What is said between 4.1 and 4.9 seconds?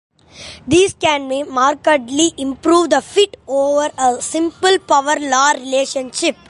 simple